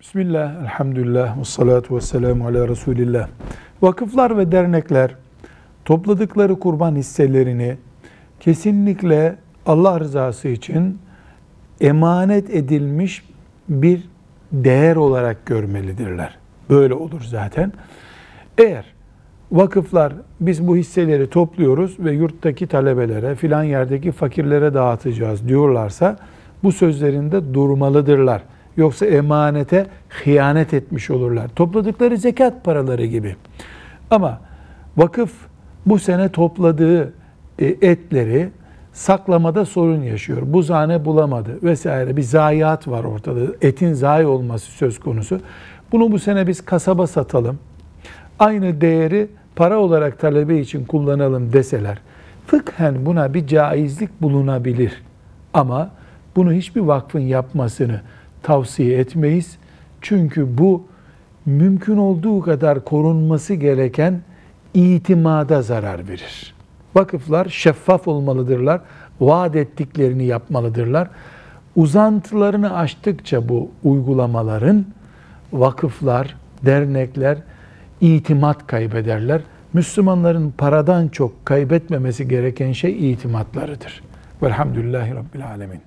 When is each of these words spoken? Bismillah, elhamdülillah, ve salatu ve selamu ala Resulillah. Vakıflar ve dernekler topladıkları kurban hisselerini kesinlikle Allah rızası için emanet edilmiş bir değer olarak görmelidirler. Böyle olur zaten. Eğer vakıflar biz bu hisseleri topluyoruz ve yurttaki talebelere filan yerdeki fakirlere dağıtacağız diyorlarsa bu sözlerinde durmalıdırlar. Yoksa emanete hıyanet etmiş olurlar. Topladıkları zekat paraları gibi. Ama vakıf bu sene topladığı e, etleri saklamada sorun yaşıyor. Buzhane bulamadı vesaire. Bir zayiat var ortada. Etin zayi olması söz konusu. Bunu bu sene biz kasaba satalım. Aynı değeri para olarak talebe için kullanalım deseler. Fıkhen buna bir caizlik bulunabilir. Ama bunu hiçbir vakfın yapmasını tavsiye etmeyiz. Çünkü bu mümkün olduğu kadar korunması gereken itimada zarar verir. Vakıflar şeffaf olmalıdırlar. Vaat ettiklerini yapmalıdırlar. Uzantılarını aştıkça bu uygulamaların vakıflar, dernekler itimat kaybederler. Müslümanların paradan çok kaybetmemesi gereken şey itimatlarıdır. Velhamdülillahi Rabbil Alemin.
Bismillah, 0.00 0.62
elhamdülillah, 0.62 1.40
ve 1.40 1.44
salatu 1.44 1.96
ve 1.96 2.00
selamu 2.00 2.46
ala 2.46 2.68
Resulillah. 2.68 3.28
Vakıflar 3.82 4.38
ve 4.38 4.52
dernekler 4.52 5.14
topladıkları 5.84 6.58
kurban 6.58 6.96
hisselerini 6.96 7.76
kesinlikle 8.40 9.36
Allah 9.66 10.00
rızası 10.00 10.48
için 10.48 10.98
emanet 11.80 12.50
edilmiş 12.50 13.24
bir 13.68 14.08
değer 14.52 14.96
olarak 14.96 15.46
görmelidirler. 15.46 16.38
Böyle 16.70 16.94
olur 16.94 17.22
zaten. 17.22 17.72
Eğer 18.58 18.84
vakıflar 19.52 20.12
biz 20.40 20.66
bu 20.66 20.76
hisseleri 20.76 21.30
topluyoruz 21.30 21.98
ve 21.98 22.12
yurttaki 22.12 22.66
talebelere 22.66 23.34
filan 23.34 23.62
yerdeki 23.62 24.12
fakirlere 24.12 24.74
dağıtacağız 24.74 25.48
diyorlarsa 25.48 26.16
bu 26.62 26.72
sözlerinde 26.72 27.54
durmalıdırlar. 27.54 28.42
Yoksa 28.78 29.06
emanete 29.06 29.86
hıyanet 30.08 30.74
etmiş 30.74 31.10
olurlar. 31.10 31.48
Topladıkları 31.48 32.16
zekat 32.16 32.64
paraları 32.64 33.06
gibi. 33.06 33.36
Ama 34.10 34.40
vakıf 34.96 35.32
bu 35.86 35.98
sene 35.98 36.28
topladığı 36.28 37.12
e, 37.58 37.66
etleri 37.66 38.50
saklamada 38.92 39.64
sorun 39.64 40.02
yaşıyor. 40.02 40.42
Buzhane 40.46 41.04
bulamadı 41.04 41.58
vesaire. 41.62 42.16
Bir 42.16 42.22
zayiat 42.22 42.88
var 42.88 43.04
ortada. 43.04 43.40
Etin 43.62 43.92
zayi 43.92 44.26
olması 44.26 44.70
söz 44.70 45.00
konusu. 45.00 45.40
Bunu 45.92 46.12
bu 46.12 46.18
sene 46.18 46.46
biz 46.46 46.64
kasaba 46.64 47.06
satalım. 47.06 47.58
Aynı 48.38 48.80
değeri 48.80 49.28
para 49.56 49.78
olarak 49.78 50.18
talebe 50.18 50.58
için 50.58 50.84
kullanalım 50.84 51.52
deseler. 51.52 51.98
Fıkhen 52.46 53.06
buna 53.06 53.34
bir 53.34 53.46
caizlik 53.46 54.22
bulunabilir. 54.22 55.02
Ama 55.54 55.90
bunu 56.36 56.52
hiçbir 56.52 56.80
vakfın 56.80 57.20
yapmasını 57.20 58.00
tavsiye 58.42 58.98
etmeyiz. 58.98 59.58
Çünkü 60.00 60.58
bu 60.58 60.84
mümkün 61.46 61.96
olduğu 61.96 62.40
kadar 62.40 62.84
korunması 62.84 63.54
gereken 63.54 64.20
itimada 64.74 65.62
zarar 65.62 66.08
verir. 66.08 66.54
Vakıflar 66.94 67.48
şeffaf 67.48 68.08
olmalıdırlar. 68.08 68.80
Vaat 69.20 69.56
ettiklerini 69.56 70.24
yapmalıdırlar. 70.24 71.08
Uzantılarını 71.76 72.76
aştıkça 72.76 73.48
bu 73.48 73.70
uygulamaların 73.84 74.86
vakıflar, 75.52 76.36
dernekler 76.62 77.38
itimat 78.00 78.66
kaybederler. 78.66 79.40
Müslümanların 79.72 80.50
paradan 80.58 81.08
çok 81.08 81.46
kaybetmemesi 81.46 82.28
gereken 82.28 82.72
şey 82.72 83.12
itimatlarıdır. 83.12 84.02
Velhamdülillahi 84.42 85.14
Rabbil 85.14 85.46
Alemin. 85.46 85.80